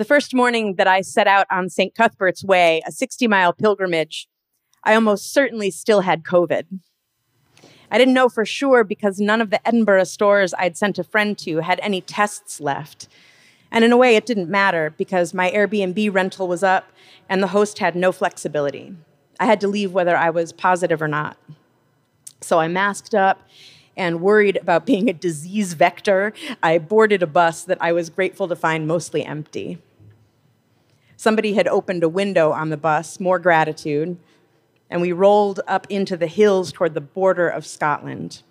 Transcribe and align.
The 0.00 0.06
first 0.06 0.32
morning 0.32 0.76
that 0.76 0.86
I 0.86 1.02
set 1.02 1.26
out 1.26 1.46
on 1.50 1.68
St. 1.68 1.94
Cuthbert's 1.94 2.42
Way, 2.42 2.80
a 2.86 2.90
60 2.90 3.28
mile 3.28 3.52
pilgrimage, 3.52 4.28
I 4.82 4.94
almost 4.94 5.30
certainly 5.30 5.70
still 5.70 6.00
had 6.00 6.22
COVID. 6.22 6.64
I 7.90 7.98
didn't 7.98 8.14
know 8.14 8.30
for 8.30 8.46
sure 8.46 8.82
because 8.82 9.20
none 9.20 9.42
of 9.42 9.50
the 9.50 9.60
Edinburgh 9.68 10.04
stores 10.04 10.54
I'd 10.54 10.78
sent 10.78 10.98
a 10.98 11.04
friend 11.04 11.36
to 11.40 11.58
had 11.58 11.80
any 11.82 12.00
tests 12.00 12.62
left. 12.62 13.08
And 13.70 13.84
in 13.84 13.92
a 13.92 13.98
way, 13.98 14.16
it 14.16 14.24
didn't 14.24 14.48
matter 14.48 14.94
because 14.96 15.34
my 15.34 15.50
Airbnb 15.50 16.14
rental 16.14 16.48
was 16.48 16.62
up 16.62 16.90
and 17.28 17.42
the 17.42 17.48
host 17.48 17.78
had 17.78 17.94
no 17.94 18.10
flexibility. 18.10 18.96
I 19.38 19.44
had 19.44 19.60
to 19.60 19.68
leave 19.68 19.92
whether 19.92 20.16
I 20.16 20.30
was 20.30 20.50
positive 20.50 21.02
or 21.02 21.08
not. 21.08 21.36
So 22.40 22.58
I 22.58 22.68
masked 22.68 23.14
up 23.14 23.42
and 23.98 24.22
worried 24.22 24.56
about 24.56 24.86
being 24.86 25.10
a 25.10 25.12
disease 25.12 25.74
vector. 25.74 26.32
I 26.62 26.78
boarded 26.78 27.22
a 27.22 27.26
bus 27.26 27.64
that 27.64 27.76
I 27.82 27.92
was 27.92 28.08
grateful 28.08 28.48
to 28.48 28.56
find 28.56 28.88
mostly 28.88 29.26
empty. 29.26 29.78
Somebody 31.20 31.52
had 31.52 31.68
opened 31.68 32.02
a 32.02 32.08
window 32.08 32.50
on 32.50 32.70
the 32.70 32.78
bus, 32.78 33.20
more 33.20 33.38
gratitude, 33.38 34.16
and 34.88 35.02
we 35.02 35.12
rolled 35.12 35.60
up 35.68 35.86
into 35.90 36.16
the 36.16 36.26
hills 36.26 36.72
toward 36.72 36.94
the 36.94 37.02
border 37.02 37.46
of 37.46 37.66
Scotland. 37.66 38.42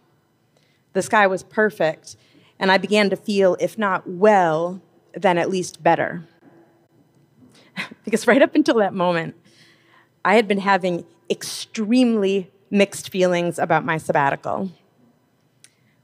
The 0.94 1.02
sky 1.02 1.26
was 1.26 1.42
perfect, 1.42 2.16
and 2.60 2.72
I 2.72 2.78
began 2.78 3.10
to 3.10 3.16
feel, 3.16 3.58
if 3.60 3.80
not 3.80 4.08
well, 4.08 4.84
then 5.14 5.40
at 5.40 5.50
least 5.50 5.82
better. 5.82 6.28
because 8.06 8.28
right 8.28 8.44
up 8.44 8.54
until 8.54 8.76
that 8.76 8.94
moment, 8.94 9.34
I 10.24 10.36
had 10.36 10.48
been 10.48 10.60
having 10.60 11.06
extremely 11.28 12.52
mixed 12.70 13.10
feelings 13.10 13.58
about 13.58 13.84
my 13.84 13.98
sabbatical, 13.98 14.70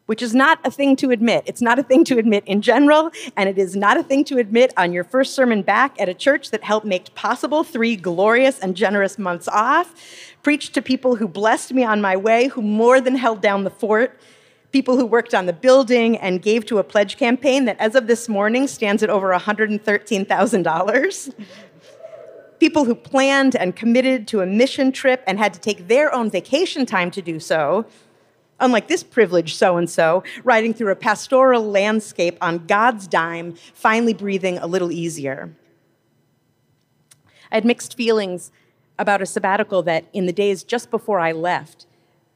which 0.05 0.22
is 0.22 0.36
not 0.36 0.59
a 0.64 0.72
thing 0.72 0.95
to 0.98 1.12
admit. 1.12 1.44
It's 1.45 1.62
not 1.62 1.80
a 1.80 1.84
thing 1.84 2.04
to 2.05 2.18
admit 2.18 2.44
in 2.45 2.62
general, 2.62 3.12
and 3.36 3.50
it 3.50 3.58
is 3.58 3.76
not 3.76 3.98
a 3.98 4.04
thing 4.04 4.23
to 4.26 4.38
admit 4.38 4.73
on 4.78 4.94
your 4.94 5.04
first 5.04 5.34
sermon 5.34 5.62
back 5.62 6.00
at 6.00 6.09
a 6.09 6.14
church 6.14 6.52
that 6.52 6.64
helped 6.64 6.86
make 6.86 7.14
possible 7.16 7.64
three 7.64 7.95
glorious 7.95 8.59
and 8.59 8.76
generous 8.76 9.17
months 9.17 9.48
off, 9.48 9.95
preached 10.44 10.73
to 10.76 10.81
people 10.81 11.16
who 11.16 11.28
blessed 11.28 11.73
me 11.73 11.83
on 11.83 12.02
my 12.02 12.16
way, 12.16 12.48
who 12.48 12.61
more 12.61 13.02
than 13.02 13.16
held 13.16 13.42
down 13.42 13.64
the 13.64 13.70
fort, 13.70 14.20
people 14.72 14.98
who 14.98 15.06
worked 15.06 15.33
on 15.33 15.45
the 15.45 15.53
building 15.53 16.17
and 16.17 16.42
gave 16.42 16.66
to 16.66 16.80
a 16.80 16.83
pledge 16.83 17.17
campaign 17.17 17.66
that, 17.66 17.80
as 17.80 17.95
of 17.95 18.08
this 18.08 18.28
morning, 18.28 18.67
stands 18.67 19.02
at 19.02 19.09
over 19.09 19.31
$113,000. 19.31 21.33
people 22.59 22.86
who 22.86 22.95
planned 22.95 23.56
and 23.56 23.76
committed 23.76 24.28
to 24.28 24.42
a 24.42 24.45
mission 24.45 24.92
trip 24.92 25.23
and 25.28 25.38
had 25.38 25.53
to 25.53 25.59
take 25.59 25.88
their 25.88 26.14
own 26.14 26.30
vacation 26.30 26.86
time 26.86 27.11
to 27.11 27.22
do 27.22 27.39
so, 27.39 27.86
unlike 28.59 28.88
this 28.88 29.03
privileged 29.03 29.58
so 29.58 29.78
and 29.78 29.89
so, 29.89 30.23
riding 30.44 30.73
through 30.73 30.92
a 30.92 30.95
pastoral 30.95 31.64
landscape 31.64 32.38
on 32.42 32.66
God's 32.66 33.08
dime, 33.08 33.56
finally 33.73 34.14
breathing 34.14 34.58
a 34.58 34.67
little 34.67 34.92
easier. 34.92 35.56
I 37.52 37.56
had 37.56 37.66
mixed 37.66 37.95
feelings 37.95 38.52
about 38.98 39.22
a 39.22 39.26
sabbatical 39.26 39.83
that, 39.83 40.06
in 40.14 40.26
the 40.26 40.33
days 40.33 40.64
just 40.64 40.89
before 40.89 41.20
I 41.20 41.31
left, 41.31 41.86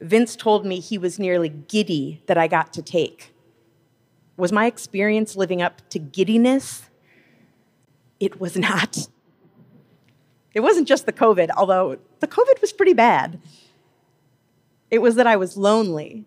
Vince 0.00 0.36
told 0.36 0.64
me 0.64 0.80
he 0.80 0.98
was 0.98 1.18
nearly 1.18 1.48
giddy 1.48 2.22
that 2.26 2.38
I 2.38 2.48
got 2.48 2.72
to 2.74 2.82
take. 2.82 3.34
Was 4.36 4.52
my 4.52 4.66
experience 4.66 5.36
living 5.36 5.60
up 5.60 5.86
to 5.90 5.98
giddiness? 5.98 6.88
It 8.18 8.40
was 8.40 8.56
not. 8.56 9.08
It 10.54 10.60
wasn't 10.60 10.88
just 10.88 11.06
the 11.06 11.12
COVID, 11.12 11.50
although 11.56 11.98
the 12.20 12.26
COVID 12.26 12.60
was 12.60 12.72
pretty 12.72 12.94
bad. 12.94 13.40
It 14.90 15.00
was 15.00 15.14
that 15.14 15.26
I 15.26 15.36
was 15.36 15.56
lonely, 15.56 16.24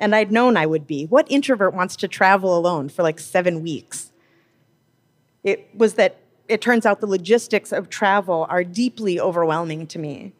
and 0.00 0.14
I'd 0.14 0.32
known 0.32 0.56
I 0.56 0.66
would 0.66 0.86
be. 0.86 1.04
What 1.06 1.30
introvert 1.30 1.74
wants 1.74 1.96
to 1.96 2.08
travel 2.08 2.56
alone 2.56 2.88
for 2.88 3.02
like 3.02 3.18
seven 3.18 3.62
weeks? 3.62 4.12
It 5.44 5.68
was 5.74 5.94
that 5.94 6.18
it 6.48 6.60
turns 6.62 6.86
out 6.86 7.00
the 7.00 7.06
logistics 7.06 7.72
of 7.72 7.90
travel 7.90 8.46
are 8.48 8.64
deeply 8.64 9.20
overwhelming 9.20 9.86
to 9.88 9.98
me. 9.98 10.32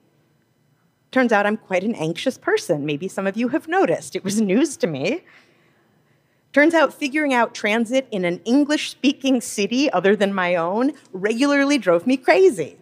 Turns 1.11 1.33
out 1.33 1.47
I'm 1.47 1.57
quite 1.57 1.85
an 1.85 1.95
anxious 1.95 2.39
person. 2.39 2.85
Maybe 2.87 3.09
some 3.09 3.27
of 3.27 3.37
you 3.37 3.49
have 3.49 3.69
noticed. 3.69 4.17
It 4.17 4.25
was 4.25 4.41
news 4.41 4.77
to 4.79 4.87
me. 4.87 5.23
Turns 6.53 6.73
out 6.73 6.95
figuring 6.95 7.35
out 7.35 7.55
transit 7.55 8.09
in 8.11 8.25
an 8.25 8.41
English 8.45 8.91
speaking 8.91 9.41
city 9.41 9.91
other 9.93 10.17
than 10.17 10.33
my 10.33 10.57
own 10.57 10.93
regularly 11.13 11.77
drove 11.77 12.07
me 12.07 12.17
crazy. 12.17 12.79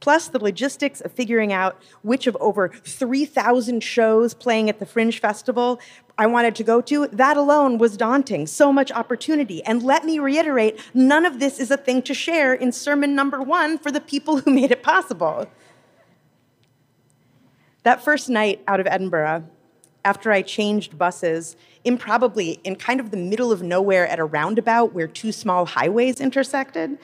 Plus, 0.00 0.28
the 0.28 0.38
logistics 0.38 1.00
of 1.00 1.12
figuring 1.12 1.52
out 1.52 1.80
which 2.02 2.26
of 2.26 2.36
over 2.40 2.68
3,000 2.68 3.82
shows 3.82 4.32
playing 4.32 4.70
at 4.70 4.78
the 4.78 4.86
Fringe 4.86 5.20
Festival 5.20 5.80
I 6.20 6.26
wanted 6.26 6.56
to 6.56 6.64
go 6.64 6.80
to, 6.80 7.06
that 7.06 7.36
alone 7.36 7.78
was 7.78 7.96
daunting. 7.96 8.48
So 8.48 8.72
much 8.72 8.90
opportunity. 8.90 9.62
And 9.62 9.84
let 9.84 10.04
me 10.04 10.18
reiterate 10.18 10.80
none 10.92 11.24
of 11.24 11.38
this 11.38 11.60
is 11.60 11.70
a 11.70 11.76
thing 11.76 12.02
to 12.02 12.12
share 12.12 12.52
in 12.52 12.72
sermon 12.72 13.14
number 13.14 13.40
one 13.40 13.78
for 13.78 13.92
the 13.92 14.00
people 14.00 14.38
who 14.38 14.50
made 14.50 14.72
it 14.72 14.82
possible. 14.82 15.46
That 17.84 18.02
first 18.02 18.28
night 18.28 18.62
out 18.66 18.80
of 18.80 18.88
Edinburgh, 18.88 19.48
after 20.04 20.32
I 20.32 20.42
changed 20.42 20.98
buses, 20.98 21.56
improbably 21.84 22.60
in 22.64 22.74
kind 22.74 22.98
of 22.98 23.12
the 23.12 23.16
middle 23.16 23.52
of 23.52 23.62
nowhere 23.62 24.06
at 24.08 24.18
a 24.18 24.24
roundabout 24.24 24.92
where 24.92 25.06
two 25.06 25.30
small 25.30 25.66
highways 25.66 26.20
intersected, 26.20 26.98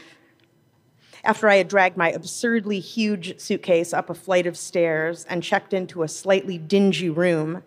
after 1.24 1.48
I 1.48 1.56
had 1.56 1.68
dragged 1.68 1.96
my 1.96 2.10
absurdly 2.10 2.80
huge 2.80 3.38
suitcase 3.40 3.92
up 3.92 4.10
a 4.10 4.14
flight 4.14 4.46
of 4.46 4.56
stairs 4.56 5.24
and 5.28 5.42
checked 5.42 5.72
into 5.72 6.02
a 6.02 6.08
slightly 6.08 6.58
dingy 6.58 7.10
room, 7.10 7.62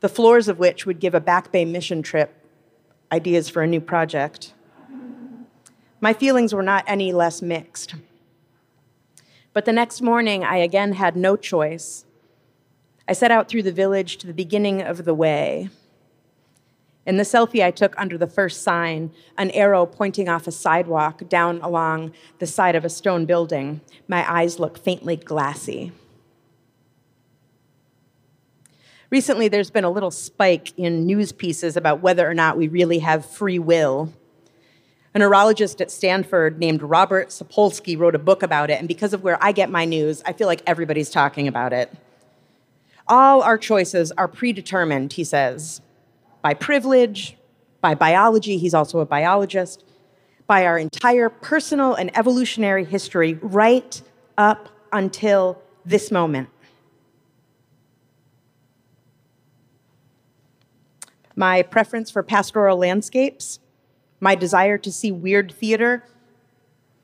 the 0.00 0.08
floors 0.08 0.48
of 0.48 0.58
which 0.58 0.86
would 0.86 1.00
give 1.00 1.14
a 1.14 1.20
Back 1.20 1.50
Bay 1.52 1.64
mission 1.64 2.02
trip 2.02 2.34
ideas 3.10 3.48
for 3.48 3.62
a 3.62 3.66
new 3.66 3.80
project. 3.80 4.54
My 6.00 6.12
feelings 6.12 6.54
were 6.54 6.62
not 6.62 6.84
any 6.86 7.12
less 7.12 7.42
mixed. 7.42 7.94
But 9.52 9.64
the 9.64 9.72
next 9.72 10.00
morning, 10.00 10.44
I 10.44 10.58
again 10.58 10.92
had 10.92 11.16
no 11.16 11.36
choice 11.36 12.04
I 13.08 13.14
set 13.14 13.30
out 13.30 13.48
through 13.48 13.62
the 13.62 13.72
village 13.72 14.18
to 14.18 14.26
the 14.26 14.34
beginning 14.34 14.82
of 14.82 15.06
the 15.06 15.14
way. 15.14 15.70
In 17.08 17.16
the 17.16 17.22
selfie 17.22 17.64
I 17.64 17.70
took 17.70 17.94
under 17.96 18.18
the 18.18 18.26
first 18.26 18.62
sign, 18.62 19.10
an 19.38 19.50
arrow 19.52 19.86
pointing 19.86 20.28
off 20.28 20.46
a 20.46 20.52
sidewalk 20.52 21.26
down 21.26 21.58
along 21.62 22.12
the 22.38 22.46
side 22.46 22.76
of 22.76 22.84
a 22.84 22.90
stone 22.90 23.24
building, 23.24 23.80
my 24.08 24.30
eyes 24.30 24.58
look 24.58 24.76
faintly 24.76 25.16
glassy. 25.16 25.90
Recently, 29.08 29.48
there's 29.48 29.70
been 29.70 29.84
a 29.84 29.90
little 29.90 30.10
spike 30.10 30.74
in 30.76 31.06
news 31.06 31.32
pieces 31.32 31.78
about 31.78 32.02
whether 32.02 32.28
or 32.28 32.34
not 32.34 32.58
we 32.58 32.68
really 32.68 32.98
have 32.98 33.24
free 33.24 33.58
will. 33.58 34.12
A 35.14 35.18
neurologist 35.18 35.80
at 35.80 35.90
Stanford 35.90 36.58
named 36.58 36.82
Robert 36.82 37.28
Sapolsky 37.28 37.98
wrote 37.98 38.16
a 38.16 38.18
book 38.18 38.42
about 38.42 38.68
it, 38.68 38.78
and 38.78 38.86
because 38.86 39.14
of 39.14 39.22
where 39.22 39.42
I 39.42 39.52
get 39.52 39.70
my 39.70 39.86
news, 39.86 40.22
I 40.26 40.34
feel 40.34 40.46
like 40.46 40.60
everybody's 40.66 41.08
talking 41.08 41.48
about 41.48 41.72
it. 41.72 41.90
All 43.06 43.40
our 43.40 43.56
choices 43.56 44.12
are 44.12 44.28
predetermined, 44.28 45.14
he 45.14 45.24
says, 45.24 45.80
by 46.42 46.54
privilege, 46.54 47.36
by 47.80 47.94
biology, 47.94 48.58
he's 48.58 48.74
also 48.74 49.00
a 49.00 49.06
biologist, 49.06 49.84
by 50.46 50.64
our 50.64 50.78
entire 50.78 51.28
personal 51.28 51.94
and 51.94 52.16
evolutionary 52.16 52.84
history 52.84 53.34
right 53.42 54.00
up 54.36 54.68
until 54.92 55.60
this 55.84 56.10
moment. 56.10 56.48
My 61.36 61.62
preference 61.62 62.10
for 62.10 62.22
pastoral 62.22 62.78
landscapes, 62.78 63.60
my 64.20 64.34
desire 64.34 64.78
to 64.78 64.90
see 64.90 65.12
weird 65.12 65.52
theater, 65.52 66.04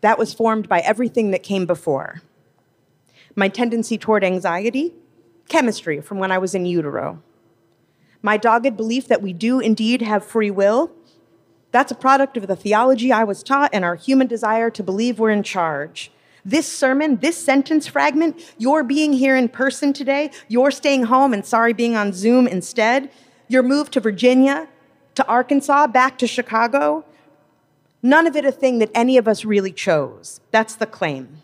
that 0.00 0.18
was 0.18 0.34
formed 0.34 0.68
by 0.68 0.80
everything 0.80 1.30
that 1.30 1.42
came 1.42 1.66
before. 1.66 2.22
My 3.36 3.48
tendency 3.48 3.96
toward 3.96 4.24
anxiety, 4.24 4.92
chemistry 5.48 6.00
from 6.00 6.18
when 6.18 6.32
I 6.32 6.38
was 6.38 6.54
in 6.54 6.66
utero. 6.66 7.22
My 8.24 8.38
dogged 8.38 8.74
belief 8.74 9.06
that 9.08 9.20
we 9.20 9.34
do 9.34 9.60
indeed 9.60 10.00
have 10.00 10.24
free 10.24 10.50
will, 10.50 10.90
that's 11.72 11.92
a 11.92 11.94
product 11.94 12.38
of 12.38 12.46
the 12.46 12.56
theology 12.56 13.12
I 13.12 13.22
was 13.22 13.42
taught 13.42 13.68
and 13.74 13.84
our 13.84 13.96
human 13.96 14.26
desire 14.28 14.70
to 14.70 14.82
believe 14.82 15.19
we're 15.19 15.28
in 15.28 15.43
charge. 15.43 16.10
This 16.43 16.66
sermon, 16.66 17.16
this 17.16 17.37
sentence 17.37 17.87
fragment, 17.87 18.54
your 18.56 18.82
being 18.82 19.12
here 19.12 19.37
in 19.37 19.50
person 19.50 19.93
today, 19.93 20.31
your 20.49 20.70
staying 20.70 21.04
home 21.04 21.34
and 21.34 21.44
sorry 21.44 21.75
being 21.75 21.96
on 21.96 22.14
Zoom 22.14 22.46
instead, 22.46 23.10
your 23.49 23.62
move 23.62 23.90
to 23.90 24.00
Virginia, 24.00 24.69
to 25.16 25.26
Arkansas, 25.26 25.88
back 25.88 26.16
to 26.16 26.26
Chicago, 26.26 27.04
none 28.02 28.26
of 28.26 28.37
it 28.37 28.46
a 28.46 28.52
thing 28.52 28.78
that 28.78 28.90
any 28.94 29.19
of 29.19 29.28
us 29.28 29.44
really 29.44 29.72
chose. 29.72 30.40
That's 30.50 30.75
the 30.75 30.87
claim. 30.87 31.43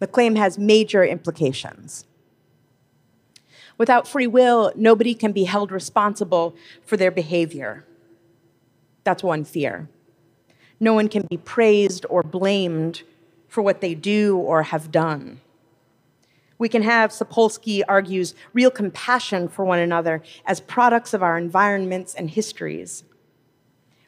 The 0.00 0.06
claim 0.06 0.34
has 0.34 0.58
major 0.58 1.02
implications. 1.02 2.04
Without 3.82 4.06
free 4.06 4.28
will, 4.28 4.72
nobody 4.76 5.12
can 5.12 5.32
be 5.32 5.42
held 5.42 5.72
responsible 5.72 6.54
for 6.84 6.96
their 6.96 7.10
behavior. 7.10 7.84
That's 9.02 9.24
one 9.24 9.42
fear. 9.42 9.88
No 10.78 10.94
one 10.94 11.08
can 11.08 11.26
be 11.28 11.36
praised 11.36 12.06
or 12.08 12.22
blamed 12.22 13.02
for 13.48 13.60
what 13.60 13.80
they 13.80 13.96
do 13.96 14.36
or 14.36 14.62
have 14.62 14.92
done. 14.92 15.40
We 16.58 16.68
can 16.68 16.82
have, 16.82 17.10
Sapolsky 17.10 17.82
argues, 17.88 18.36
real 18.52 18.70
compassion 18.70 19.48
for 19.48 19.64
one 19.64 19.80
another 19.80 20.22
as 20.46 20.60
products 20.60 21.12
of 21.12 21.24
our 21.24 21.36
environments 21.36 22.14
and 22.14 22.30
histories. 22.30 23.02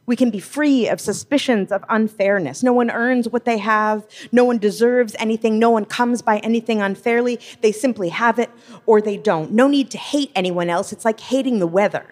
We 0.06 0.16
can 0.16 0.30
be 0.30 0.40
free 0.40 0.86
of 0.86 1.00
suspicions 1.00 1.72
of 1.72 1.84
unfairness. 1.88 2.62
No 2.62 2.72
one 2.72 2.90
earns 2.90 3.28
what 3.28 3.46
they 3.46 3.58
have. 3.58 4.06
No 4.32 4.44
one 4.44 4.58
deserves 4.58 5.16
anything. 5.18 5.58
No 5.58 5.70
one 5.70 5.86
comes 5.86 6.20
by 6.20 6.38
anything 6.38 6.82
unfairly. 6.82 7.40
They 7.62 7.72
simply 7.72 8.10
have 8.10 8.38
it 8.38 8.50
or 8.84 9.00
they 9.00 9.16
don't. 9.16 9.52
No 9.52 9.66
need 9.66 9.90
to 9.92 9.98
hate 9.98 10.30
anyone 10.34 10.68
else. 10.68 10.92
It's 10.92 11.04
like 11.04 11.20
hating 11.20 11.58
the 11.58 11.66
weather. 11.66 12.06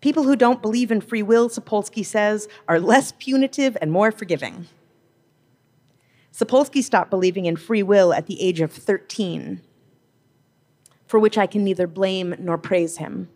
People 0.00 0.24
who 0.24 0.36
don't 0.36 0.62
believe 0.62 0.90
in 0.90 1.00
free 1.00 1.22
will, 1.22 1.48
Sapolsky 1.48 2.04
says, 2.04 2.48
are 2.68 2.80
less 2.80 3.12
punitive 3.18 3.76
and 3.80 3.90
more 3.90 4.10
forgiving. 4.10 4.66
Sapolsky 6.32 6.82
stopped 6.82 7.10
believing 7.10 7.46
in 7.46 7.56
free 7.56 7.82
will 7.82 8.12
at 8.12 8.26
the 8.26 8.40
age 8.42 8.60
of 8.60 8.72
13, 8.72 9.60
for 11.06 11.20
which 11.20 11.38
I 11.38 11.46
can 11.46 11.62
neither 11.62 11.86
blame 11.86 12.34
nor 12.38 12.58
praise 12.58 12.96
him. 12.96 13.28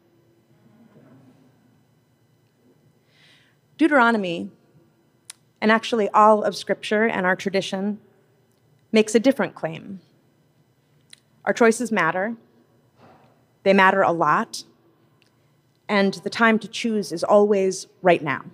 Deuteronomy, 3.78 4.50
and 5.60 5.70
actually 5.70 6.08
all 6.10 6.42
of 6.42 6.56
Scripture 6.56 7.04
and 7.04 7.26
our 7.26 7.36
tradition, 7.36 7.98
makes 8.90 9.14
a 9.14 9.20
different 9.20 9.54
claim. 9.54 10.00
Our 11.44 11.52
choices 11.52 11.92
matter, 11.92 12.36
they 13.64 13.74
matter 13.74 14.00
a 14.00 14.12
lot, 14.12 14.64
and 15.88 16.14
the 16.14 16.30
time 16.30 16.58
to 16.60 16.68
choose 16.68 17.12
is 17.12 17.22
always 17.22 17.86
right 18.00 18.22
now. 18.22 18.46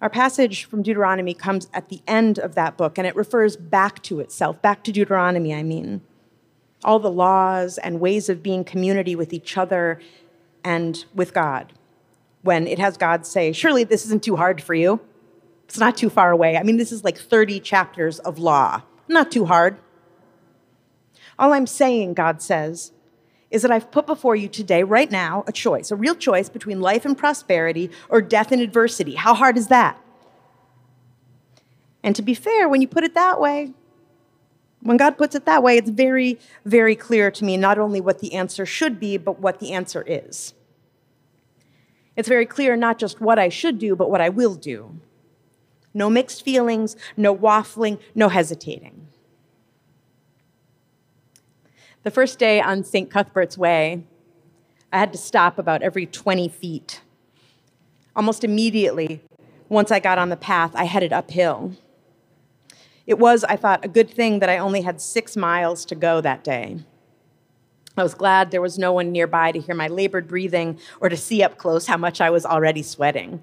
Our 0.00 0.10
passage 0.10 0.64
from 0.64 0.82
Deuteronomy 0.82 1.34
comes 1.34 1.68
at 1.72 1.88
the 1.88 2.00
end 2.06 2.38
of 2.38 2.54
that 2.54 2.76
book, 2.76 2.96
and 2.96 3.06
it 3.06 3.14
refers 3.14 3.56
back 3.56 4.02
to 4.04 4.20
itself, 4.20 4.60
back 4.62 4.82
to 4.84 4.92
Deuteronomy, 4.92 5.54
I 5.54 5.62
mean. 5.62 6.00
All 6.84 6.98
the 6.98 7.10
laws 7.10 7.78
and 7.78 8.00
ways 8.00 8.28
of 8.28 8.42
being 8.42 8.64
community 8.64 9.14
with 9.14 9.32
each 9.32 9.56
other 9.56 10.00
and 10.62 11.04
with 11.14 11.34
God 11.34 11.72
when 12.44 12.66
it 12.66 12.78
has 12.78 12.96
God 12.96 13.26
say, 13.26 13.52
Surely 13.52 13.82
this 13.84 14.04
isn't 14.04 14.22
too 14.22 14.36
hard 14.36 14.62
for 14.62 14.74
you. 14.74 15.00
It's 15.64 15.78
not 15.78 15.96
too 15.96 16.10
far 16.10 16.30
away. 16.30 16.56
I 16.56 16.62
mean, 16.62 16.76
this 16.76 16.92
is 16.92 17.02
like 17.02 17.18
30 17.18 17.58
chapters 17.60 18.18
of 18.20 18.38
law. 18.38 18.82
Not 19.08 19.32
too 19.32 19.46
hard. 19.46 19.78
All 21.38 21.52
I'm 21.52 21.66
saying, 21.66 22.14
God 22.14 22.40
says, 22.42 22.92
is 23.50 23.62
that 23.62 23.70
I've 23.70 23.90
put 23.90 24.06
before 24.06 24.36
you 24.36 24.48
today, 24.48 24.82
right 24.82 25.10
now, 25.10 25.44
a 25.46 25.52
choice, 25.52 25.90
a 25.90 25.96
real 25.96 26.14
choice 26.14 26.48
between 26.48 26.80
life 26.80 27.04
and 27.04 27.16
prosperity 27.16 27.90
or 28.08 28.20
death 28.20 28.52
and 28.52 28.60
adversity. 28.60 29.14
How 29.14 29.34
hard 29.34 29.56
is 29.56 29.68
that? 29.68 29.98
And 32.02 32.14
to 32.14 32.22
be 32.22 32.34
fair, 32.34 32.68
when 32.68 32.82
you 32.82 32.88
put 32.88 33.04
it 33.04 33.14
that 33.14 33.40
way, 33.40 33.72
when 34.80 34.98
God 34.98 35.16
puts 35.16 35.34
it 35.34 35.46
that 35.46 35.62
way, 35.62 35.78
it's 35.78 35.88
very, 35.88 36.38
very 36.66 36.94
clear 36.94 37.30
to 37.30 37.44
me 37.44 37.56
not 37.56 37.78
only 37.78 38.00
what 38.00 38.18
the 38.18 38.34
answer 38.34 38.66
should 38.66 39.00
be, 39.00 39.16
but 39.16 39.40
what 39.40 39.58
the 39.58 39.72
answer 39.72 40.04
is. 40.06 40.52
It's 42.16 42.28
very 42.28 42.46
clear 42.46 42.76
not 42.76 42.98
just 42.98 43.20
what 43.20 43.38
I 43.38 43.48
should 43.48 43.78
do, 43.78 43.96
but 43.96 44.10
what 44.10 44.20
I 44.20 44.28
will 44.28 44.54
do. 44.54 45.00
No 45.92 46.10
mixed 46.10 46.44
feelings, 46.44 46.96
no 47.16 47.34
waffling, 47.34 48.00
no 48.14 48.28
hesitating. 48.28 49.08
The 52.02 52.10
first 52.10 52.38
day 52.38 52.60
on 52.60 52.84
St. 52.84 53.10
Cuthbert's 53.10 53.56
Way, 53.56 54.04
I 54.92 54.98
had 54.98 55.12
to 55.12 55.18
stop 55.18 55.58
about 55.58 55.82
every 55.82 56.06
20 56.06 56.48
feet. 56.48 57.00
Almost 58.14 58.44
immediately, 58.44 59.22
once 59.68 59.90
I 59.90 59.98
got 59.98 60.18
on 60.18 60.28
the 60.28 60.36
path, 60.36 60.72
I 60.74 60.84
headed 60.84 61.12
uphill. 61.12 61.72
It 63.06 63.18
was, 63.18 63.42
I 63.44 63.56
thought, 63.56 63.84
a 63.84 63.88
good 63.88 64.10
thing 64.10 64.38
that 64.38 64.48
I 64.48 64.58
only 64.58 64.82
had 64.82 65.00
six 65.00 65.36
miles 65.36 65.84
to 65.86 65.94
go 65.94 66.20
that 66.20 66.44
day. 66.44 66.78
I 67.96 68.02
was 68.02 68.14
glad 68.14 68.50
there 68.50 68.60
was 68.60 68.78
no 68.78 68.92
one 68.92 69.12
nearby 69.12 69.52
to 69.52 69.60
hear 69.60 69.74
my 69.74 69.86
labored 69.86 70.26
breathing 70.26 70.80
or 71.00 71.08
to 71.08 71.16
see 71.16 71.42
up 71.42 71.58
close 71.58 71.86
how 71.86 71.96
much 71.96 72.20
I 72.20 72.30
was 72.30 72.44
already 72.44 72.82
sweating. 72.82 73.42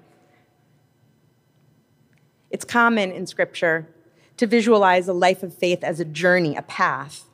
It's 2.50 2.64
common 2.64 3.10
in 3.10 3.26
Scripture 3.26 3.88
to 4.36 4.46
visualize 4.46 5.08
a 5.08 5.14
life 5.14 5.42
of 5.42 5.54
faith 5.54 5.82
as 5.82 6.00
a 6.00 6.04
journey, 6.04 6.54
a 6.54 6.62
path. 6.62 7.24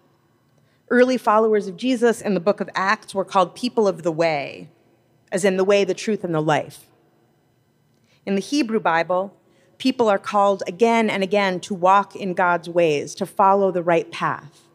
Early 0.90 1.18
followers 1.18 1.66
of 1.66 1.76
Jesus 1.76 2.20
in 2.20 2.34
the 2.34 2.40
book 2.40 2.60
of 2.60 2.70
Acts 2.74 3.14
were 3.14 3.24
called 3.24 3.56
people 3.56 3.88
of 3.88 4.04
the 4.04 4.12
way, 4.12 4.68
as 5.32 5.44
in 5.44 5.56
the 5.56 5.64
way, 5.64 5.84
the 5.84 5.94
truth, 5.94 6.22
and 6.22 6.34
the 6.34 6.40
life. 6.40 6.86
In 8.24 8.36
the 8.36 8.40
Hebrew 8.40 8.78
Bible, 8.78 9.34
people 9.78 10.08
are 10.08 10.18
called 10.18 10.62
again 10.66 11.10
and 11.10 11.22
again 11.22 11.60
to 11.60 11.74
walk 11.74 12.14
in 12.14 12.34
God's 12.34 12.68
ways, 12.68 13.14
to 13.16 13.26
follow 13.26 13.72
the 13.72 13.82
right 13.82 14.10
path. 14.10 14.67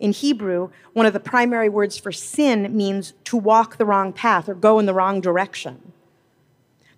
In 0.00 0.12
Hebrew, 0.12 0.70
one 0.92 1.06
of 1.06 1.12
the 1.12 1.20
primary 1.20 1.68
words 1.68 1.98
for 1.98 2.12
sin 2.12 2.76
means 2.76 3.12
to 3.24 3.36
walk 3.36 3.76
the 3.76 3.86
wrong 3.86 4.12
path 4.12 4.48
or 4.48 4.54
go 4.54 4.78
in 4.78 4.86
the 4.86 4.94
wrong 4.94 5.20
direction. 5.20 5.92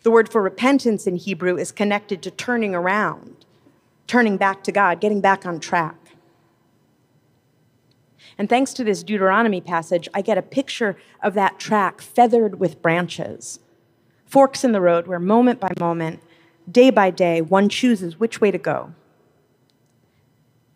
The 0.03 0.11
word 0.11 0.31
for 0.31 0.41
repentance 0.41 1.07
in 1.07 1.17
Hebrew 1.17 1.57
is 1.57 1.73
connected 1.73 2.23
to 2.23 2.31
turning 2.31 2.75
around, 2.75 3.45
turning 4.07 4.37
back 4.37 4.63
to 4.65 4.73
God, 4.73 5.01
getting 5.01 5.21
back 5.21 5.45
on 5.45 5.61
track. 5.61 5.97
And 8.39 8.49
thanks 8.49 8.73
to 8.75 8.85
this 8.85 9.03
Deuteronomy 9.03 9.61
passage, 9.61 10.09
I 10.15 10.21
get 10.21 10.39
a 10.39 10.43
picture 10.43 10.97
of 11.23 11.35
that 11.35 11.59
track 11.59 12.01
feathered 12.01 12.61
with 12.61 12.83
branches, 12.83 13.61
forks 14.27 14.63
in 14.63 14.73
the 14.73 14.81
road 14.81 15.07
where 15.07 15.19
moment 15.19 15.59
by 15.59 15.73
moment, 15.79 16.21
day 16.71 16.91
by 16.91 17.11
day, 17.11 17.41
one 17.41 17.69
chooses 17.69 18.21
which 18.21 18.41
way 18.41 18.51
to 18.51 18.59
go. 18.59 18.93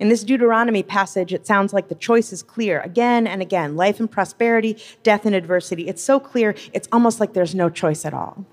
In 0.01 0.09
this 0.09 0.25
Deuteronomy 0.25 0.83
passage, 0.83 1.35
it 1.35 1.47
sounds 1.47 1.75
like 1.75 1.89
the 1.89 1.95
choice 1.95 2.33
is 2.33 2.43
clear 2.43 2.81
again 2.81 3.27
and 3.27 3.43
again 3.43 3.77
life 3.77 4.01
and 4.01 4.11
prosperity, 4.11 4.79
death 5.03 5.27
and 5.27 5.35
adversity. 5.35 5.89
It's 5.89 6.03
so 6.03 6.19
clear, 6.19 6.55
it's 6.73 6.89
almost 6.91 7.21
like 7.21 7.35
there's 7.35 7.55
no 7.55 7.69
choice 7.69 8.07
at 8.07 8.15
all. 8.15 8.47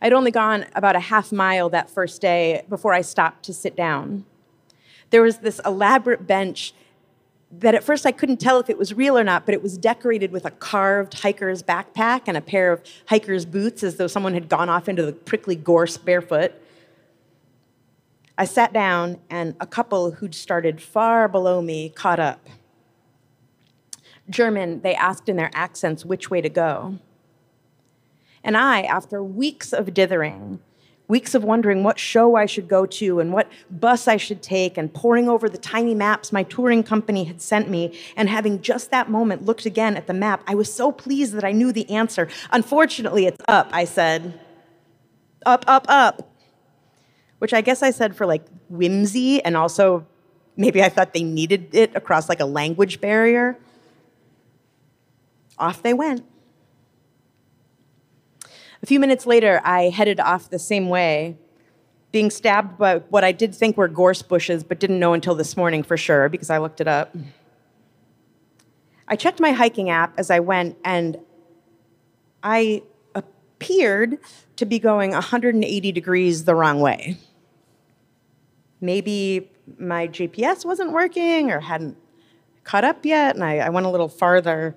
I'd 0.00 0.12
only 0.12 0.30
gone 0.30 0.66
about 0.76 0.94
a 0.94 1.00
half 1.00 1.32
mile 1.32 1.68
that 1.70 1.90
first 1.90 2.22
day 2.22 2.64
before 2.68 2.94
I 2.94 3.00
stopped 3.00 3.44
to 3.46 3.52
sit 3.52 3.74
down. 3.74 4.24
There 5.10 5.22
was 5.22 5.38
this 5.38 5.60
elaborate 5.66 6.28
bench 6.28 6.72
that 7.50 7.74
at 7.74 7.82
first 7.82 8.06
I 8.06 8.12
couldn't 8.12 8.36
tell 8.36 8.60
if 8.60 8.70
it 8.70 8.78
was 8.78 8.94
real 8.94 9.18
or 9.18 9.24
not, 9.24 9.44
but 9.44 9.54
it 9.54 9.62
was 9.62 9.76
decorated 9.76 10.30
with 10.30 10.44
a 10.44 10.50
carved 10.52 11.14
hiker's 11.14 11.64
backpack 11.64 12.22
and 12.26 12.36
a 12.36 12.40
pair 12.40 12.72
of 12.72 12.82
hiker's 13.06 13.44
boots 13.44 13.82
as 13.82 13.96
though 13.96 14.06
someone 14.06 14.34
had 14.34 14.48
gone 14.48 14.68
off 14.68 14.88
into 14.88 15.04
the 15.04 15.12
prickly 15.12 15.56
gorse 15.56 15.96
barefoot. 15.96 16.52
I 18.38 18.44
sat 18.44 18.72
down, 18.72 19.18
and 19.30 19.54
a 19.60 19.66
couple 19.66 20.10
who'd 20.10 20.34
started 20.34 20.80
far 20.80 21.26
below 21.26 21.62
me 21.62 21.88
caught 21.88 22.20
up. 22.20 22.46
German, 24.28 24.82
they 24.82 24.94
asked 24.94 25.28
in 25.28 25.36
their 25.36 25.50
accents 25.54 26.04
which 26.04 26.30
way 26.30 26.42
to 26.42 26.50
go. 26.50 26.98
And 28.44 28.56
I, 28.56 28.82
after 28.82 29.22
weeks 29.22 29.72
of 29.72 29.94
dithering, 29.94 30.60
weeks 31.08 31.34
of 31.34 31.44
wondering 31.44 31.82
what 31.82 31.98
show 31.98 32.36
I 32.36 32.44
should 32.44 32.68
go 32.68 32.84
to 32.84 33.20
and 33.20 33.32
what 33.32 33.50
bus 33.70 34.06
I 34.06 34.18
should 34.18 34.42
take, 34.42 34.76
and 34.76 34.92
poring 34.92 35.30
over 35.30 35.48
the 35.48 35.56
tiny 35.56 35.94
maps 35.94 36.30
my 36.30 36.42
touring 36.42 36.82
company 36.82 37.24
had 37.24 37.40
sent 37.40 37.70
me, 37.70 37.98
and 38.16 38.28
having 38.28 38.60
just 38.60 38.90
that 38.90 39.08
moment 39.08 39.46
looked 39.46 39.64
again 39.64 39.96
at 39.96 40.06
the 40.06 40.12
map, 40.12 40.42
I 40.46 40.54
was 40.54 40.70
so 40.70 40.92
pleased 40.92 41.32
that 41.32 41.44
I 41.44 41.52
knew 41.52 41.72
the 41.72 41.88
answer. 41.88 42.28
Unfortunately, 42.50 43.24
it's 43.24 43.42
up, 43.48 43.70
I 43.72 43.86
said. 43.86 44.38
Up, 45.46 45.64
up, 45.66 45.86
up 45.88 46.35
which 47.38 47.52
I 47.52 47.60
guess 47.60 47.82
I 47.82 47.90
said 47.90 48.16
for 48.16 48.26
like 48.26 48.44
whimsy 48.68 49.42
and 49.44 49.56
also 49.56 50.06
maybe 50.56 50.82
I 50.82 50.88
thought 50.88 51.12
they 51.12 51.22
needed 51.22 51.74
it 51.74 51.94
across 51.94 52.28
like 52.28 52.40
a 52.40 52.46
language 52.46 53.00
barrier. 53.00 53.58
Off 55.58 55.82
they 55.82 55.94
went. 55.94 56.24
A 58.82 58.86
few 58.86 59.00
minutes 59.00 59.26
later, 59.26 59.60
I 59.64 59.88
headed 59.88 60.20
off 60.20 60.50
the 60.50 60.58
same 60.58 60.88
way, 60.88 61.36
being 62.12 62.30
stabbed 62.30 62.78
by 62.78 62.98
what 62.98 63.24
I 63.24 63.32
did 63.32 63.54
think 63.54 63.76
were 63.76 63.88
gorse 63.88 64.22
bushes, 64.22 64.62
but 64.62 64.78
didn't 64.78 64.98
know 64.98 65.12
until 65.12 65.34
this 65.34 65.56
morning 65.56 65.82
for 65.82 65.96
sure 65.96 66.28
because 66.28 66.50
I 66.50 66.58
looked 66.58 66.80
it 66.80 66.88
up. 66.88 67.16
I 69.08 69.16
checked 69.16 69.40
my 69.40 69.52
hiking 69.52 69.88
app 69.88 70.18
as 70.18 70.30
I 70.30 70.40
went, 70.40 70.76
and 70.84 71.18
I 72.42 72.82
appeared 73.14 74.18
to 74.56 74.66
be 74.66 74.78
going 74.78 75.12
180 75.12 75.92
degrees 75.92 76.44
the 76.44 76.54
wrong 76.54 76.80
way. 76.80 77.16
Maybe 78.80 79.50
my 79.78 80.08
GPS 80.08 80.64
wasn't 80.64 80.92
working 80.92 81.50
or 81.50 81.60
hadn't 81.60 81.96
caught 82.64 82.84
up 82.84 83.04
yet, 83.04 83.34
and 83.34 83.44
I, 83.44 83.58
I 83.58 83.68
went 83.68 83.86
a 83.86 83.90
little 83.90 84.08
farther 84.08 84.76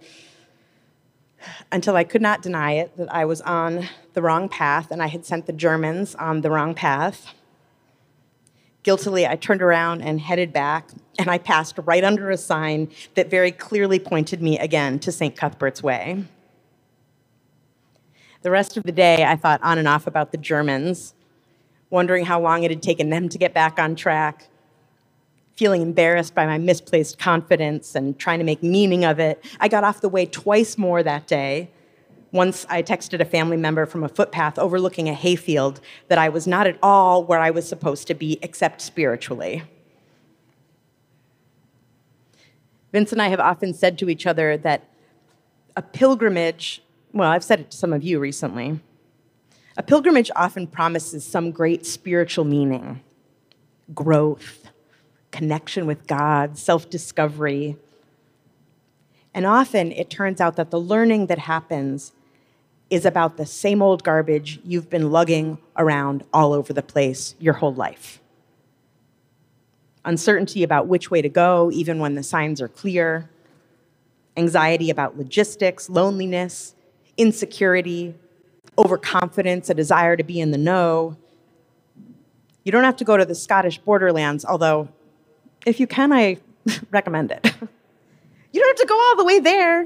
until 1.72 1.96
I 1.96 2.04
could 2.04 2.22
not 2.22 2.42
deny 2.42 2.74
it 2.74 2.96
that 2.98 3.14
I 3.14 3.26
was 3.26 3.42
on 3.42 3.88
the 4.14 4.22
wrong 4.22 4.50
path 4.50 4.92
and 4.92 5.02
I 5.02 5.08
had 5.08 5.26
sent 5.26 5.46
the 5.46 5.54
Germans 5.54 6.16
on 6.16 6.42
the 6.42 6.52
wrong 6.52 6.74
path. 6.74 7.34
Guiltily, 8.84 9.28
I 9.28 9.36
turned 9.36 9.62
around 9.62 10.02
and 10.02 10.22
headed 10.22 10.54
back, 10.54 10.90
and 11.18 11.30
I 11.30 11.38
passed 11.38 11.78
right 11.84 12.04
under 12.04 12.30
a 12.30 12.38
sign 12.38 12.90
that 13.16 13.30
very 13.30 13.52
clearly 13.52 14.00
pointed 14.00 14.42
me 14.42 14.58
again 14.58 15.00
to 15.00 15.12
St. 15.12 15.36
Cuthbert's 15.36 15.84
Way. 15.84 16.24
The 18.42 18.52
rest 18.52 18.78
of 18.78 18.84
the 18.84 18.92
day, 18.94 19.26
I 19.26 19.36
thought 19.36 19.62
on 19.64 19.78
and 19.78 19.88
off 19.88 20.08
about 20.08 20.32
the 20.32 20.38
Germans, 20.38 21.14
wondering 21.90 22.26
how 22.26 22.40
long 22.40 22.64
it 22.64 22.72
had 22.72 22.82
taken 22.82 23.10
them 23.10 23.28
to 23.28 23.38
get 23.38 23.54
back 23.54 23.78
on 23.78 23.96
track, 23.96 24.48
feeling 25.58 25.82
embarrassed 25.82 26.34
by 26.34 26.46
my 26.46 26.58
misplaced 26.58 27.20
confidence 27.20 27.96
and 27.96 28.18
trying 28.18 28.40
to 28.40 28.46
make 28.46 28.64
meaning 28.64 29.04
of 29.04 29.20
it. 29.20 29.44
I 29.60 29.68
got 29.68 29.84
off 29.84 30.00
the 30.00 30.08
way 30.08 30.26
twice 30.26 30.78
more 30.78 31.04
that 31.04 31.28
day. 31.28 31.70
Once 32.32 32.66
I 32.70 32.82
texted 32.82 33.20
a 33.20 33.26
family 33.26 33.58
member 33.58 33.86
from 33.86 34.04
a 34.06 34.08
footpath 34.08 34.58
overlooking 34.58 35.10
a 35.10 35.14
hayfield 35.14 35.82
that 36.08 36.18
I 36.18 36.30
was 36.30 36.48
not 36.48 36.66
at 36.66 36.78
all 36.82 37.26
where 37.26 37.40
I 37.40 37.50
was 37.50 37.68
supposed 37.68 38.08
to 38.08 38.14
be, 38.14 38.40
except 38.42 38.80
spiritually. 38.80 39.64
Vince 42.94 43.12
and 43.12 43.22
I 43.22 43.28
have 43.28 43.40
often 43.40 43.74
said 43.74 43.98
to 44.00 44.10
each 44.10 44.26
other 44.26 44.56
that 44.58 44.84
a 45.76 45.82
pilgrimage, 45.82 46.82
well, 47.14 47.30
I've 47.30 47.44
said 47.44 47.60
it 47.60 47.72
to 47.72 47.78
some 47.78 47.94
of 47.94 48.04
you 48.04 48.20
recently, 48.20 48.80
a 49.78 49.84
pilgrimage 49.84 50.30
often 50.36 50.68
promises 50.68 51.26
some 51.26 51.52
great 51.52 51.86
spiritual 51.86 52.46
meaning, 52.46 53.02
growth, 53.94 54.70
connection 55.32 55.86
with 55.86 56.06
God, 56.08 56.58
self 56.58 56.90
discovery. 56.90 57.78
And 59.34 59.46
often 59.46 59.92
it 59.92 60.10
turns 60.10 60.42
out 60.42 60.56
that 60.56 60.72
the 60.72 60.80
learning 60.80 61.28
that 61.28 61.40
happens 61.40 62.12
is 62.90 63.06
about 63.06 63.38
the 63.38 63.46
same 63.46 63.82
old 63.82 64.04
garbage 64.04 64.60
you've 64.66 64.90
been 64.90 65.12
lugging 65.12 65.60
around 65.78 66.24
all 66.34 66.54
over 66.54 66.74
the 66.74 66.82
place 66.82 67.36
your 67.40 67.54
whole 67.54 67.74
life. 67.74 68.20
Uncertainty 70.04 70.64
about 70.64 70.88
which 70.88 71.12
way 71.12 71.22
to 71.22 71.30
go, 71.30 71.70
even 71.72 72.00
when 72.00 72.16
the 72.16 72.24
signs 72.24 72.60
are 72.60 72.68
clear, 72.68 73.30
anxiety 74.36 74.90
about 74.90 75.18
logistics, 75.18 75.90
loneliness, 75.90 76.74
insecurity, 77.20 78.16
overconfidence, 78.78 79.70
a 79.70 79.74
desire 79.76 80.16
to 80.18 80.24
be 80.24 80.40
in 80.40 80.52
the 80.52 80.58
know. 80.58 81.18
You 82.64 82.72
don't 82.72 82.86
have 82.86 82.98
to 82.98 83.04
go 83.04 83.18
to 83.18 83.26
the 83.26 83.36
Scottish 83.36 83.78
borderlands, 83.78 84.46
although 84.46 84.88
if 85.66 85.80
you 85.80 85.86
can, 85.86 86.12
I 86.14 86.38
recommend 86.92 87.32
it. 87.32 87.46
you 88.54 88.62
don't 88.62 88.70
have 88.70 88.88
to 88.88 88.88
go 88.88 89.00
all 89.00 89.18
the 89.18 89.26
way 89.26 89.40
there 89.40 89.86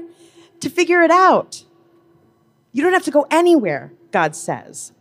to 0.60 0.70
figure 0.70 1.02
it 1.02 1.10
out. 1.10 1.64
You 2.72 2.82
don't 2.82 2.92
have 2.92 3.04
to 3.04 3.10
go 3.10 3.26
anywhere, 3.30 3.92
God 4.12 4.34
says. 4.34 4.92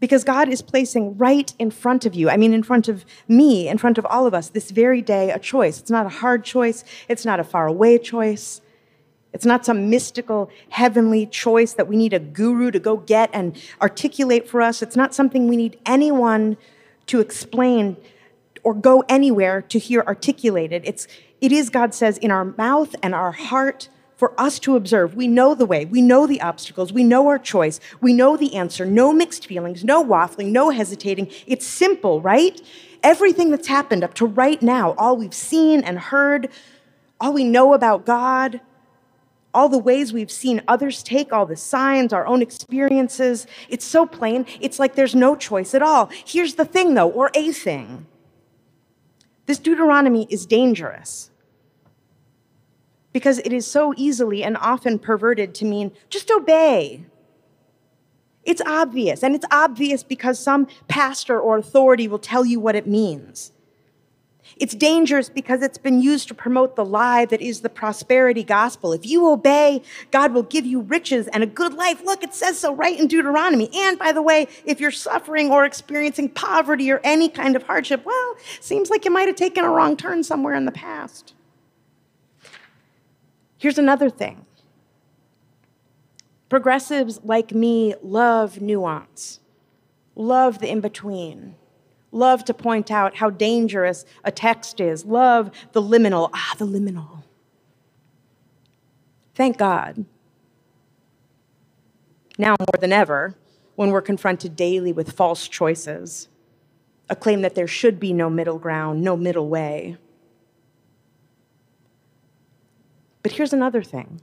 Because 0.00 0.24
God 0.24 0.48
is 0.48 0.60
placing 0.60 1.16
right 1.16 1.54
in 1.58 1.70
front 1.70 2.04
of 2.04 2.14
you, 2.14 2.28
I 2.28 2.36
mean, 2.36 2.52
in 2.52 2.62
front 2.62 2.88
of 2.88 3.06
me, 3.26 3.68
in 3.68 3.78
front 3.78 3.96
of 3.96 4.04
all 4.06 4.26
of 4.26 4.34
us, 4.34 4.50
this 4.50 4.70
very 4.70 5.00
day, 5.00 5.30
a 5.30 5.38
choice. 5.38 5.80
It's 5.80 5.90
not 5.90 6.04
a 6.04 6.10
hard 6.10 6.44
choice, 6.44 6.84
it's 7.08 7.24
not 7.24 7.40
a 7.40 7.44
far 7.44 7.66
away 7.66 7.98
choice. 7.98 8.60
It's 9.34 9.44
not 9.44 9.66
some 9.66 9.90
mystical, 9.90 10.48
heavenly 10.70 11.26
choice 11.26 11.72
that 11.72 11.88
we 11.88 11.96
need 11.96 12.12
a 12.12 12.20
guru 12.20 12.70
to 12.70 12.78
go 12.78 12.96
get 12.96 13.30
and 13.32 13.60
articulate 13.82 14.48
for 14.48 14.62
us. 14.62 14.80
It's 14.80 14.94
not 14.94 15.12
something 15.12 15.48
we 15.48 15.56
need 15.56 15.76
anyone 15.84 16.56
to 17.06 17.20
explain 17.20 17.96
or 18.62 18.74
go 18.74 19.04
anywhere 19.08 19.60
to 19.60 19.78
hear 19.78 20.04
articulated. 20.06 20.82
It's, 20.84 21.08
it 21.40 21.50
is, 21.50 21.68
God 21.68 21.92
says, 21.92 22.16
in 22.18 22.30
our 22.30 22.44
mouth 22.44 22.94
and 23.02 23.12
our 23.12 23.32
heart 23.32 23.88
for 24.16 24.40
us 24.40 24.60
to 24.60 24.76
observe. 24.76 25.16
We 25.16 25.26
know 25.26 25.56
the 25.56 25.66
way, 25.66 25.84
we 25.84 26.00
know 26.00 26.28
the 26.28 26.40
obstacles, 26.40 26.92
we 26.92 27.02
know 27.02 27.26
our 27.26 27.38
choice, 27.38 27.80
we 28.00 28.12
know 28.12 28.36
the 28.36 28.54
answer. 28.54 28.86
No 28.86 29.12
mixed 29.12 29.46
feelings, 29.46 29.82
no 29.84 30.02
waffling, 30.04 30.52
no 30.52 30.70
hesitating. 30.70 31.28
It's 31.48 31.66
simple, 31.66 32.20
right? 32.20 32.62
Everything 33.02 33.50
that's 33.50 33.66
happened 33.66 34.04
up 34.04 34.14
to 34.14 34.26
right 34.26 34.62
now, 34.62 34.92
all 34.92 35.16
we've 35.16 35.34
seen 35.34 35.82
and 35.82 35.98
heard, 35.98 36.48
all 37.20 37.32
we 37.32 37.42
know 37.42 37.74
about 37.74 38.06
God, 38.06 38.60
all 39.54 39.68
the 39.68 39.78
ways 39.78 40.12
we've 40.12 40.30
seen 40.30 40.60
others 40.68 41.02
take, 41.02 41.32
all 41.32 41.46
the 41.46 41.56
signs, 41.56 42.12
our 42.12 42.26
own 42.26 42.42
experiences. 42.42 43.46
It's 43.68 43.84
so 43.84 44.04
plain, 44.04 44.46
it's 44.60 44.78
like 44.78 44.96
there's 44.96 45.14
no 45.14 45.36
choice 45.36 45.74
at 45.74 45.82
all. 45.82 46.10
Here's 46.26 46.56
the 46.56 46.64
thing, 46.64 46.94
though, 46.94 47.10
or 47.10 47.30
a 47.34 47.52
thing 47.52 48.06
this 49.46 49.58
Deuteronomy 49.58 50.26
is 50.30 50.46
dangerous 50.46 51.30
because 53.12 53.38
it 53.38 53.52
is 53.52 53.66
so 53.66 53.94
easily 53.96 54.42
and 54.42 54.56
often 54.56 54.98
perverted 54.98 55.54
to 55.54 55.64
mean 55.64 55.92
just 56.10 56.30
obey. 56.30 57.04
It's 58.42 58.60
obvious, 58.66 59.22
and 59.22 59.34
it's 59.34 59.46
obvious 59.50 60.02
because 60.02 60.38
some 60.38 60.66
pastor 60.88 61.40
or 61.40 61.56
authority 61.56 62.08
will 62.08 62.18
tell 62.18 62.44
you 62.44 62.60
what 62.60 62.74
it 62.74 62.86
means. 62.86 63.52
It's 64.56 64.74
dangerous 64.74 65.28
because 65.28 65.62
it's 65.62 65.78
been 65.78 66.00
used 66.00 66.28
to 66.28 66.34
promote 66.34 66.76
the 66.76 66.84
lie 66.84 67.24
that 67.26 67.40
is 67.40 67.60
the 67.60 67.68
prosperity 67.68 68.44
gospel. 68.44 68.92
If 68.92 69.04
you 69.06 69.28
obey, 69.28 69.82
God 70.10 70.32
will 70.32 70.44
give 70.44 70.64
you 70.64 70.80
riches 70.80 71.26
and 71.28 71.42
a 71.42 71.46
good 71.46 71.74
life. 71.74 72.02
Look, 72.04 72.22
it 72.22 72.34
says 72.34 72.58
so 72.58 72.74
right 72.74 72.98
in 72.98 73.08
Deuteronomy. 73.08 73.68
And 73.74 73.98
by 73.98 74.12
the 74.12 74.22
way, 74.22 74.46
if 74.64 74.80
you're 74.80 74.92
suffering 74.92 75.50
or 75.50 75.64
experiencing 75.64 76.28
poverty 76.28 76.90
or 76.90 77.00
any 77.02 77.28
kind 77.28 77.56
of 77.56 77.64
hardship, 77.64 78.04
well, 78.04 78.36
seems 78.60 78.90
like 78.90 79.04
you 79.04 79.10
might 79.10 79.26
have 79.26 79.36
taken 79.36 79.64
a 79.64 79.70
wrong 79.70 79.96
turn 79.96 80.22
somewhere 80.22 80.54
in 80.54 80.64
the 80.64 80.72
past. 80.72 81.34
Here's 83.58 83.78
another 83.78 84.10
thing 84.10 84.46
progressives 86.48 87.18
like 87.24 87.52
me 87.52 87.94
love 88.02 88.60
nuance, 88.60 89.40
love 90.14 90.60
the 90.60 90.70
in 90.70 90.80
between 90.80 91.56
love 92.14 92.44
to 92.44 92.54
point 92.54 92.90
out 92.90 93.16
how 93.16 93.30
dangerous 93.30 94.04
a 94.24 94.30
text 94.30 94.80
is, 94.80 95.04
love 95.04 95.50
the 95.72 95.82
liminal. 95.82 96.30
Ah, 96.32 96.54
the 96.58 96.66
liminal. 96.66 97.22
Thank 99.34 99.58
God. 99.58 100.04
Now 102.38 102.56
more 102.58 102.80
than 102.80 102.92
ever, 102.92 103.34
when 103.74 103.90
we're 103.90 104.02
confronted 104.02 104.56
daily 104.56 104.92
with 104.92 105.12
false 105.12 105.48
choices, 105.48 106.28
a 107.10 107.16
claim 107.16 107.42
that 107.42 107.54
there 107.54 107.66
should 107.66 108.00
be 108.00 108.12
no 108.12 108.30
middle 108.30 108.58
ground, 108.58 109.02
no 109.02 109.16
middle 109.16 109.48
way. 109.48 109.96
But 113.22 113.32
here's 113.32 113.52
another 113.52 113.82
thing 113.82 114.20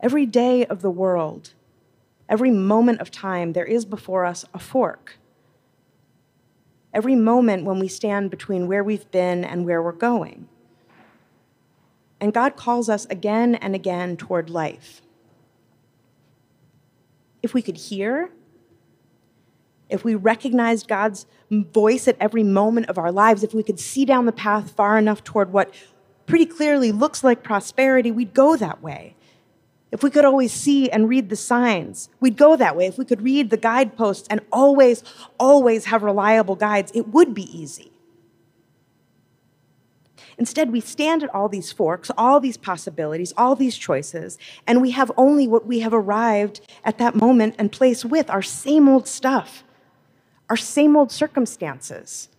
every 0.00 0.26
day 0.26 0.64
of 0.66 0.82
the 0.82 0.90
world, 0.90 1.52
every 2.28 2.50
moment 2.50 3.00
of 3.00 3.10
time, 3.10 3.52
there 3.52 3.64
is 3.64 3.84
before 3.84 4.24
us 4.24 4.44
a 4.54 4.58
fork 4.58 5.19
every 6.92 7.14
moment 7.14 7.64
when 7.64 7.78
we 7.78 7.88
stand 7.88 8.30
between 8.30 8.66
where 8.66 8.82
we've 8.82 9.10
been 9.10 9.44
and 9.44 9.64
where 9.64 9.82
we're 9.82 9.92
going. 9.92 10.48
And 12.20 12.34
God 12.34 12.56
calls 12.56 12.88
us 12.88 13.06
again 13.06 13.54
and 13.54 13.74
again 13.74 14.16
toward 14.16 14.50
life. 14.50 15.00
If 17.42 17.54
we 17.54 17.62
could 17.62 17.76
hear, 17.76 18.30
if 19.88 20.04
we 20.04 20.14
recognized 20.14 20.86
God's 20.86 21.26
voice 21.50 22.06
at 22.06 22.16
every 22.20 22.42
moment 22.42 22.88
of 22.88 22.98
our 22.98 23.10
lives, 23.10 23.42
if 23.42 23.54
we 23.54 23.62
could 23.62 23.80
see 23.80 24.04
down 24.04 24.26
the 24.26 24.32
path 24.32 24.72
far 24.72 24.98
enough 24.98 25.24
toward 25.24 25.52
what 25.52 25.72
pretty 26.26 26.46
clearly 26.46 26.92
looks 26.92 27.24
like 27.24 27.42
prosperity, 27.42 28.10
we'd 28.10 28.34
go 28.34 28.56
that 28.56 28.82
way. 28.82 29.16
If 29.92 30.04
we 30.04 30.10
could 30.10 30.24
always 30.24 30.52
see 30.52 30.88
and 30.88 31.08
read 31.08 31.30
the 31.30 31.36
signs, 31.36 32.08
we'd 32.20 32.36
go 32.36 32.54
that 32.56 32.76
way. 32.76 32.86
If 32.86 32.96
we 32.96 33.04
could 33.04 33.22
read 33.22 33.50
the 33.50 33.56
guideposts 33.56 34.28
and 34.28 34.40
always, 34.52 35.02
always 35.38 35.86
have 35.86 36.02
reliable 36.02 36.54
guides, 36.54 36.92
it 36.94 37.08
would 37.08 37.34
be 37.34 37.44
easy. 37.56 37.90
Instead, 40.38 40.72
we 40.72 40.80
stand 40.80 41.22
at 41.22 41.34
all 41.34 41.48
these 41.48 41.70
forks, 41.70 42.10
all 42.16 42.40
these 42.40 42.56
possibilities, 42.56 43.34
all 43.36 43.54
these 43.54 43.76
choices, 43.76 44.38
and 44.66 44.80
we 44.80 44.92
have 44.92 45.12
only 45.18 45.46
what 45.46 45.66
we 45.66 45.80
have 45.80 45.92
arrived 45.92 46.60
at 46.82 46.96
that 46.96 47.14
moment 47.14 47.54
and 47.58 47.70
place 47.70 48.06
with 48.06 48.30
our 48.30 48.40
same 48.40 48.88
old 48.88 49.06
stuff, 49.06 49.64
our 50.48 50.56
same 50.56 50.96
old 50.96 51.12
circumstances. 51.12 52.30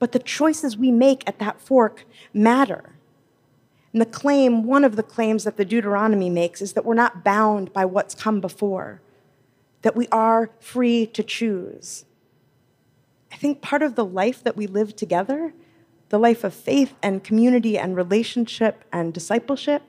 But 0.00 0.10
the 0.10 0.18
choices 0.18 0.76
we 0.76 0.90
make 0.90 1.22
at 1.28 1.38
that 1.38 1.60
fork 1.60 2.04
matter. 2.32 2.93
And 3.94 4.00
the 4.00 4.06
claim, 4.06 4.64
one 4.64 4.82
of 4.82 4.96
the 4.96 5.04
claims 5.04 5.44
that 5.44 5.56
the 5.56 5.64
Deuteronomy 5.64 6.28
makes, 6.28 6.60
is 6.60 6.72
that 6.72 6.84
we're 6.84 6.94
not 6.94 7.22
bound 7.22 7.72
by 7.72 7.84
what's 7.84 8.16
come 8.16 8.40
before, 8.40 9.00
that 9.82 9.94
we 9.94 10.08
are 10.08 10.50
free 10.58 11.06
to 11.06 11.22
choose. 11.22 12.04
I 13.30 13.36
think 13.36 13.62
part 13.62 13.82
of 13.82 13.94
the 13.94 14.04
life 14.04 14.42
that 14.42 14.56
we 14.56 14.66
live 14.66 14.96
together, 14.96 15.54
the 16.08 16.18
life 16.18 16.42
of 16.42 16.52
faith 16.52 16.96
and 17.04 17.22
community 17.22 17.78
and 17.78 17.94
relationship 17.94 18.82
and 18.92 19.14
discipleship, 19.14 19.82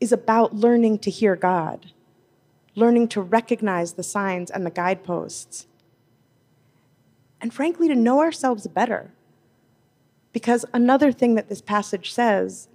is 0.00 0.10
about 0.10 0.54
learning 0.54 1.00
to 1.00 1.10
hear 1.10 1.36
God, 1.36 1.92
learning 2.74 3.08
to 3.08 3.20
recognize 3.20 3.92
the 3.92 4.02
signs 4.02 4.50
and 4.50 4.64
the 4.64 4.70
guideposts, 4.70 5.66
and 7.42 7.52
frankly, 7.52 7.88
to 7.88 7.94
know 7.94 8.20
ourselves 8.20 8.66
better 8.68 9.10
because 10.32 10.64
another 10.72 11.12
thing 11.12 11.34
that 11.34 11.48
this 11.48 11.60
passage 11.60 12.12
says 12.12 12.68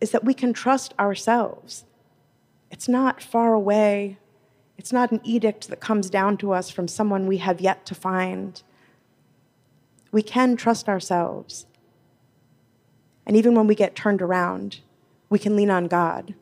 is 0.00 0.10
that 0.10 0.24
we 0.24 0.34
can 0.34 0.52
trust 0.52 0.94
ourselves. 0.98 1.84
It's 2.70 2.88
not 2.88 3.22
far 3.22 3.52
away, 3.54 4.18
it's 4.76 4.92
not 4.92 5.10
an 5.10 5.20
edict 5.24 5.68
that 5.68 5.80
comes 5.80 6.08
down 6.08 6.36
to 6.38 6.52
us 6.52 6.70
from 6.70 6.86
someone 6.86 7.26
we 7.26 7.38
have 7.38 7.60
yet 7.60 7.84
to 7.86 7.94
find. 7.94 8.62
We 10.12 10.22
can 10.22 10.56
trust 10.56 10.88
ourselves. 10.88 11.66
And 13.26 13.36
even 13.36 13.54
when 13.54 13.66
we 13.66 13.74
get 13.74 13.94
turned 13.94 14.22
around, 14.22 14.80
we 15.28 15.38
can 15.38 15.56
lean 15.56 15.70
on 15.70 15.86
God. 15.86 16.34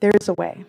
There 0.00 0.12
is 0.20 0.28
a 0.28 0.34
way. 0.34 0.64